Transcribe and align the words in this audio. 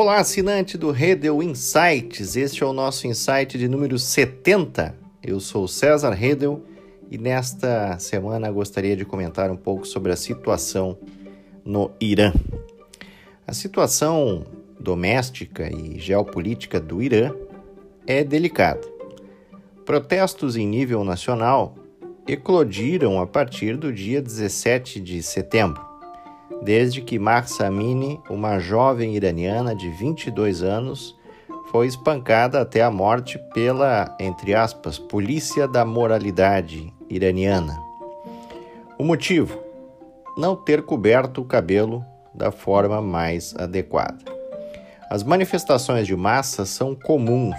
Olá, 0.00 0.18
assinante 0.18 0.78
do 0.78 0.92
Redel 0.92 1.42
Insights. 1.42 2.36
Este 2.36 2.62
é 2.62 2.66
o 2.66 2.72
nosso 2.72 3.08
insight 3.08 3.58
de 3.58 3.66
número 3.66 3.98
70. 3.98 4.94
Eu 5.20 5.40
sou 5.40 5.66
César 5.66 6.12
Redel 6.12 6.62
e 7.10 7.18
nesta 7.18 7.98
semana 7.98 8.48
gostaria 8.48 8.94
de 8.94 9.04
comentar 9.04 9.50
um 9.50 9.56
pouco 9.56 9.84
sobre 9.84 10.12
a 10.12 10.16
situação 10.16 10.96
no 11.64 11.90
Irã. 12.00 12.32
A 13.44 13.52
situação 13.52 14.46
doméstica 14.78 15.68
e 15.68 15.98
geopolítica 15.98 16.78
do 16.78 17.02
Irã 17.02 17.34
é 18.06 18.22
delicada. 18.22 18.86
Protestos 19.84 20.56
em 20.56 20.64
nível 20.64 21.02
nacional 21.02 21.74
eclodiram 22.24 23.20
a 23.20 23.26
partir 23.26 23.76
do 23.76 23.92
dia 23.92 24.22
17 24.22 25.00
de 25.00 25.20
setembro 25.24 25.87
desde 26.62 27.00
que 27.00 27.18
Mahsa 27.18 27.66
Amini, 27.66 28.20
uma 28.28 28.58
jovem 28.58 29.14
iraniana 29.14 29.74
de 29.74 29.88
22 29.90 30.62
anos, 30.62 31.16
foi 31.70 31.86
espancada 31.86 32.60
até 32.60 32.82
a 32.82 32.90
morte 32.90 33.38
pela, 33.52 34.16
entre 34.18 34.54
aspas, 34.54 34.98
polícia 34.98 35.68
da 35.68 35.84
moralidade 35.84 36.92
iraniana. 37.08 37.78
O 38.98 39.04
motivo? 39.04 39.62
Não 40.36 40.56
ter 40.56 40.82
coberto 40.82 41.42
o 41.42 41.44
cabelo 41.44 42.04
da 42.34 42.50
forma 42.50 43.00
mais 43.00 43.54
adequada. 43.56 44.18
As 45.10 45.22
manifestações 45.22 46.06
de 46.06 46.16
massa 46.16 46.64
são 46.64 46.94
comuns 46.94 47.56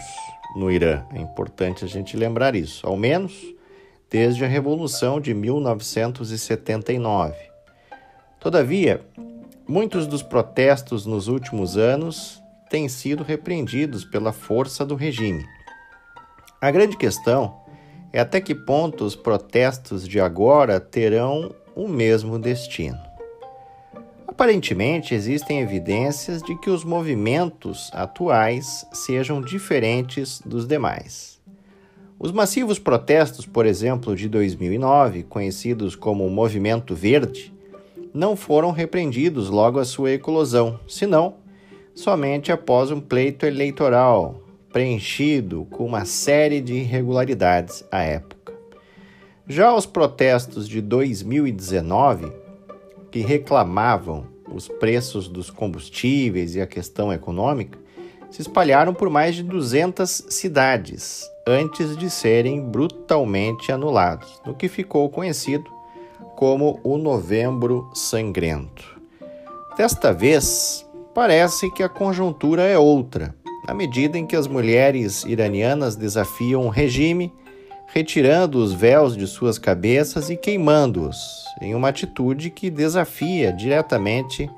no 0.55 0.71
Irã, 0.71 1.04
é 1.13 1.20
importante 1.20 1.85
a 1.85 1.88
gente 1.88 2.18
lembrar 2.18 2.55
isso, 2.55 2.88
ao 2.88 2.98
menos 2.98 3.34
desde 4.09 4.43
a 4.43 4.48
Revolução 4.48 5.21
de 5.21 5.34
1979 5.34 7.48
Todavia, 8.39 9.02
muitos 9.67 10.07
dos 10.07 10.23
protestos 10.23 11.05
nos 11.05 11.27
últimos 11.27 11.75
anos 11.75 12.41
têm 12.70 12.87
sido 12.87 13.21
repreendidos 13.21 14.05
pela 14.05 14.32
força 14.32 14.85
do 14.85 14.95
regime. 14.95 15.45
A 16.62 16.71
grande 16.71 16.95
questão 16.95 17.60
é 18.13 18.20
até 18.20 18.40
que 18.40 18.55
ponto 18.55 19.04
os 19.04 19.13
protestos 19.13 20.07
de 20.07 20.21
agora 20.21 20.79
terão 20.79 21.54
o 21.76 21.85
mesmo 21.85 22.40
destino. 22.40 22.98
Aparentemente, 24.26 25.13
existem 25.13 25.60
evidências 25.60 26.41
de 26.41 26.57
que 26.60 26.70
os 26.70 26.85
movimentos 26.85 27.91
atuais 27.93 28.85
sejam 28.93 29.41
diferentes 29.41 30.41
dos 30.45 30.65
demais. 30.65 31.41
Os 32.17 32.32
massivos 32.32 32.79
protestos, 32.79 33.45
por 33.45 33.65
exemplo, 33.65 34.15
de 34.15 34.29
2009, 34.29 35.23
conhecidos 35.23 35.93
como 35.93 36.29
Movimento 36.29 36.95
Verde, 36.95 37.54
não 38.13 38.35
foram 38.35 38.71
repreendidos 38.71 39.49
logo 39.49 39.79
à 39.79 39.85
sua 39.85 40.12
eclosão, 40.12 40.79
senão 40.88 41.35
somente 41.93 42.51
após 42.51 42.91
um 42.91 42.99
pleito 42.99 43.46
eleitoral 43.46 44.41
preenchido 44.71 45.66
com 45.71 45.85
uma 45.85 46.05
série 46.05 46.62
de 46.62 46.74
irregularidades 46.76 47.84
à 47.91 48.01
época. 48.01 48.54
Já 49.48 49.74
os 49.74 49.85
protestos 49.85 50.68
de 50.68 50.79
2019, 50.79 52.32
que 53.12 53.20
reclamavam 53.20 54.26
os 54.54 54.68
preços 54.68 55.27
dos 55.27 55.49
combustíveis 55.49 56.55
e 56.55 56.62
a 56.62 56.68
questão 56.68 57.12
econômica, 57.12 57.77
se 58.29 58.41
espalharam 58.41 58.94
por 58.94 59.10
mais 59.10 59.35
de 59.35 59.44
200 59.44 60.26
cidades 60.29 61.27
antes 61.48 61.98
de 61.98 62.10
serem 62.12 62.62
brutalmente 62.62 63.71
anulados, 63.71 64.40
no 64.46 64.53
que 64.53 64.68
ficou 64.68 65.09
conhecido 65.09 65.78
como 66.40 66.79
o 66.85 66.97
Novembro 66.97 67.90
Sangrento. 67.94 68.97
Desta 69.75 70.13
vez, 70.13 70.88
parece 71.13 71.69
que 71.69 71.84
a 71.84 71.90
conjuntura 71.90 72.63
é 72.63 72.78
outra, 72.78 73.35
na 73.68 73.73
medida 73.73 74.18
em 74.18 74.25
que 74.25 74.38
as 74.38 74.47
mulheres 74.47 75.25
iranianas 75.25 75.97
desafiam 75.97 76.66
o 76.66 76.69
regime, 76.69 77.29
retirando 77.88 78.57
os 78.57 78.72
véus 78.72 79.17
de 79.17 79.27
suas 79.27 79.59
cabeças 79.59 80.29
e 80.29 80.38
queimando-os, 80.38 81.44
em 81.61 81.75
uma 81.75 81.89
atitude 81.89 82.50
que 82.50 82.69
desafia 82.69 83.51
diretamente 83.51 84.50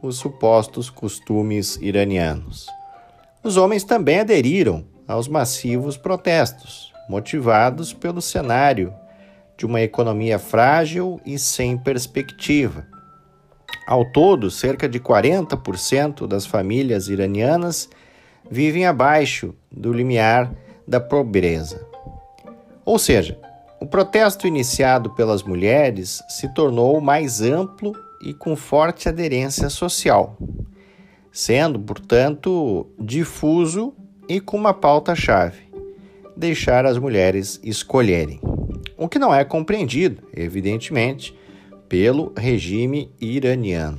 os 0.00 0.16
supostos 0.16 0.88
costumes 0.88 1.76
iranianos. 1.82 2.66
Os 3.44 3.58
homens 3.58 3.84
também 3.84 4.20
aderiram 4.20 4.86
aos 5.06 5.28
massivos 5.28 5.98
protestos, 5.98 6.90
motivados 7.10 7.92
pelo 7.92 8.22
cenário 8.22 8.90
de 9.56 9.64
uma 9.64 9.80
economia 9.80 10.38
frágil 10.38 11.20
e 11.24 11.38
sem 11.38 11.76
perspectiva. 11.76 12.86
Ao 13.86 14.04
todo, 14.04 14.50
cerca 14.50 14.88
de 14.88 15.00
40% 15.00 16.26
das 16.26 16.44
famílias 16.44 17.08
iranianas 17.08 17.88
vivem 18.50 18.86
abaixo 18.86 19.54
do 19.70 19.92
limiar 19.92 20.52
da 20.86 21.00
pobreza. 21.00 21.84
Ou 22.84 22.98
seja, 22.98 23.38
o 23.80 23.86
protesto 23.86 24.46
iniciado 24.46 25.10
pelas 25.10 25.42
mulheres 25.42 26.22
se 26.28 26.52
tornou 26.54 27.00
mais 27.00 27.40
amplo 27.40 27.92
e 28.22 28.32
com 28.32 28.56
forte 28.56 29.08
aderência 29.08 29.68
social, 29.68 30.36
sendo, 31.30 31.78
portanto, 31.78 32.86
difuso 32.98 33.94
e 34.28 34.40
com 34.40 34.56
uma 34.56 34.72
pauta-chave: 34.72 35.68
deixar 36.36 36.86
as 36.86 36.98
mulheres 36.98 37.60
escolherem 37.62 38.40
o 38.96 39.08
que 39.08 39.18
não 39.18 39.34
é 39.34 39.44
compreendido, 39.44 40.22
evidentemente, 40.34 41.36
pelo 41.88 42.32
regime 42.36 43.12
iraniano. 43.20 43.98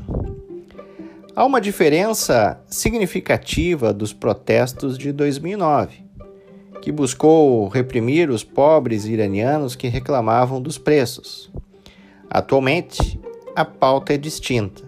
Há 1.35 1.45
uma 1.45 1.61
diferença 1.61 2.59
significativa 2.67 3.93
dos 3.93 4.11
protestos 4.11 4.97
de 4.97 5.11
2009, 5.11 6.03
que 6.81 6.91
buscou 6.91 7.67
reprimir 7.67 8.29
os 8.29 8.43
pobres 8.43 9.05
iranianos 9.05 9.75
que 9.75 9.87
reclamavam 9.87 10.59
dos 10.59 10.77
preços. 10.77 11.51
Atualmente, 12.29 13.19
a 13.55 13.63
pauta 13.63 14.13
é 14.13 14.17
distinta, 14.17 14.83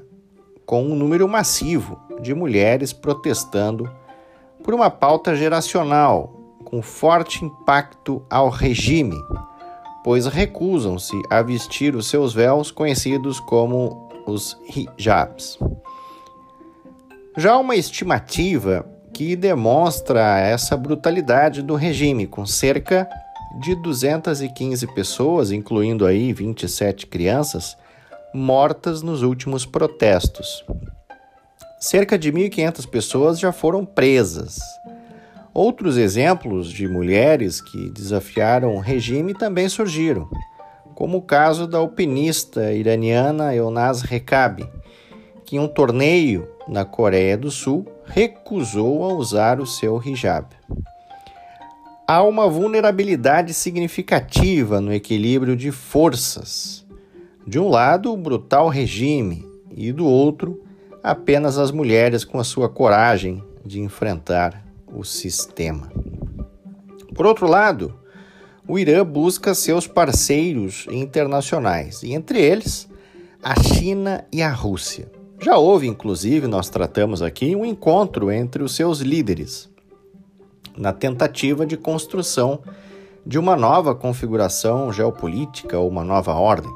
com 0.66 0.84
um 0.84 0.96
número 0.96 1.28
massivo 1.28 2.00
de 2.20 2.34
mulheres 2.34 2.92
protestando 2.92 3.90
por 4.64 4.74
uma 4.74 4.90
pauta 4.90 5.36
geracional 5.36 6.36
com 6.66 6.82
forte 6.82 7.46
impacto 7.46 8.24
ao 8.30 8.50
regime 8.50 9.16
pois 10.10 10.26
recusam-se 10.26 11.22
a 11.30 11.40
vestir 11.44 11.96
os 11.96 12.08
seus 12.08 12.34
véus, 12.34 12.72
conhecidos 12.72 13.40
como 13.40 14.10
os 14.26 14.58
hijabs. 14.76 15.60
Já 17.38 17.56
uma 17.60 17.76
estimativa 17.76 18.84
que 19.14 19.36
demonstra 19.36 20.40
essa 20.40 20.76
brutalidade 20.76 21.62
do 21.62 21.76
regime, 21.76 22.26
com 22.26 22.44
cerca 22.44 23.08
de 23.62 23.76
215 23.84 24.88
pessoas, 24.96 25.52
incluindo 25.52 26.08
aí 26.08 26.34
27 26.34 27.06
crianças, 27.06 27.78
mortas 28.34 29.04
nos 29.04 29.22
últimos 29.22 29.64
protestos. 29.64 30.66
Cerca 31.80 32.18
de 32.18 32.34
1.500 32.34 32.90
pessoas 32.90 33.40
já 33.40 33.52
foram 33.52 33.86
presas. 33.86 34.58
Outros 35.62 35.98
exemplos 35.98 36.72
de 36.72 36.88
mulheres 36.88 37.60
que 37.60 37.90
desafiaram 37.90 38.78
o 38.78 38.80
regime 38.80 39.34
também 39.34 39.68
surgiram, 39.68 40.30
como 40.96 41.18
o 41.18 41.22
caso 41.22 41.68
da 41.68 41.80
alpinista 41.80 42.72
iraniana 42.72 43.54
Eunaz 43.54 44.02
Rekabi, 44.02 44.66
que 45.44 45.58
em 45.58 45.60
um 45.60 45.68
torneio 45.68 46.48
na 46.66 46.86
Coreia 46.86 47.38
do 47.38 47.52
Sul 47.52 47.86
recusou 48.06 49.04
a 49.04 49.14
usar 49.14 49.60
o 49.60 49.66
seu 49.66 50.02
hijab. 50.02 50.48
Há 52.08 52.24
uma 52.24 52.48
vulnerabilidade 52.48 53.54
significativa 53.54 54.80
no 54.80 54.94
equilíbrio 54.94 55.58
de 55.58 55.74
forças. 55.74 56.86
De 57.46 57.60
um 57.60 57.68
lado, 57.68 58.14
o 58.14 58.18
brutal 58.18 58.70
regime, 58.70 59.46
e 59.76 59.92
do 59.92 60.06
outro, 60.06 60.64
apenas 61.04 61.58
as 61.58 61.70
mulheres 61.70 62.24
com 62.24 62.40
a 62.40 62.46
sua 62.46 62.70
coragem 62.70 63.44
de 63.66 63.82
enfrentar 63.82 64.69
o 64.94 65.04
sistema. 65.04 65.92
Por 67.14 67.26
outro 67.26 67.48
lado, 67.48 67.94
o 68.68 68.78
Irã 68.78 69.04
busca 69.06 69.54
seus 69.54 69.88
parceiros 69.88 70.86
internacionais, 70.92 72.04
e 72.04 72.14
entre 72.14 72.40
eles 72.40 72.88
a 73.42 73.56
China 73.62 74.26
e 74.32 74.42
a 74.42 74.52
Rússia. 74.52 75.12
Já 75.42 75.58
houve, 75.58 75.88
inclusive, 75.88 76.48
nós 76.48 76.70
tratamos 76.70 77.22
aqui, 77.22 77.56
um 77.56 77.66
encontro 77.66 78.32
entre 78.32 78.62
os 78.62 78.76
seus 78.76 79.00
líderes, 79.00 79.70
na 80.78 80.94
tentativa 80.94 81.66
de 81.66 81.78
construção 81.78 82.60
de 83.26 83.40
uma 83.40 83.56
nova 83.56 83.96
configuração 83.96 84.92
geopolítica 84.92 85.80
ou 85.80 85.90
uma 85.90 86.04
nova 86.04 86.34
ordem. 86.34 86.72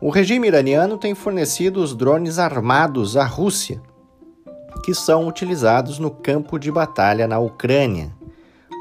O 0.00 0.10
regime 0.10 0.46
iraniano 0.46 0.98
tem 0.98 1.14
fornecido 1.14 1.80
os 1.82 1.94
drones 1.94 2.38
armados 2.38 3.16
à 3.16 3.24
Rússia 3.24 3.80
que 4.86 4.94
são 4.94 5.26
utilizados 5.26 5.98
no 5.98 6.12
campo 6.12 6.60
de 6.60 6.70
batalha 6.70 7.26
na 7.26 7.40
Ucrânia, 7.40 8.12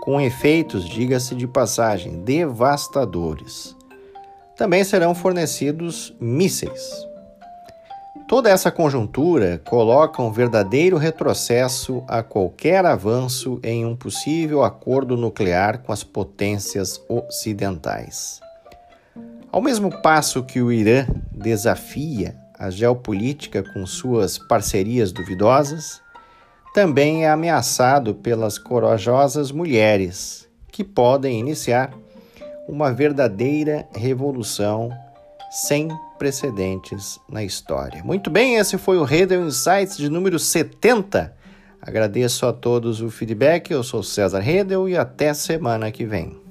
com 0.03 0.21
efeitos, 0.21 0.87
diga-se 0.87 1.33
de 1.33 1.47
passagem, 1.47 2.21
devastadores. 2.21 3.75
Também 4.55 4.83
serão 4.83 5.15
fornecidos 5.15 6.15
mísseis. 6.19 6.87
Toda 8.27 8.51
essa 8.51 8.69
conjuntura 8.69 9.59
coloca 9.65 10.21
um 10.21 10.31
verdadeiro 10.31 10.95
retrocesso 10.95 12.03
a 12.07 12.21
qualquer 12.21 12.85
avanço 12.85 13.59
em 13.63 13.83
um 13.83 13.95
possível 13.95 14.63
acordo 14.63 15.17
nuclear 15.17 15.79
com 15.79 15.91
as 15.91 16.03
potências 16.03 17.01
ocidentais. 17.09 18.39
Ao 19.51 19.59
mesmo 19.59 19.89
passo 20.03 20.43
que 20.43 20.61
o 20.61 20.71
Irã 20.71 21.07
desafia 21.31 22.44
a 22.65 22.69
geopolítica 22.69 23.63
com 23.63 23.85
suas 23.85 24.37
parcerias 24.37 25.11
duvidosas, 25.11 26.01
também 26.73 27.25
é 27.25 27.29
ameaçado 27.29 28.13
pelas 28.15 28.57
corajosas 28.57 29.51
mulheres, 29.51 30.49
que 30.71 30.83
podem 30.83 31.39
iniciar 31.39 31.93
uma 32.67 32.91
verdadeira 32.91 33.87
revolução 33.95 34.89
sem 35.51 35.87
precedentes 36.17 37.19
na 37.29 37.43
história. 37.43 38.03
Muito 38.03 38.29
bem, 38.29 38.55
esse 38.55 38.77
foi 38.77 38.97
o 38.97 39.03
Redel 39.03 39.45
Insights 39.45 39.97
de 39.97 40.09
número 40.09 40.39
70. 40.39 41.33
Agradeço 41.81 42.45
a 42.45 42.51
todos 42.51 42.99
o 43.01 43.09
feedback. 43.09 43.71
Eu 43.71 43.83
sou 43.83 44.01
César 44.01 44.39
Redel 44.39 44.89
e 44.89 44.97
até 44.97 45.33
semana 45.33 45.91
que 45.91 46.03
vem. 46.03 46.44